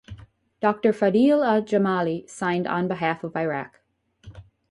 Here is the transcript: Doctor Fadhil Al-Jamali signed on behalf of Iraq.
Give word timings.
Doctor 0.61 0.93
Fadhil 0.93 1.45
Al-Jamali 1.45 2.27
signed 2.27 2.65
on 2.65 2.87
behalf 2.87 3.23
of 3.23 3.35
Iraq. 3.35 3.81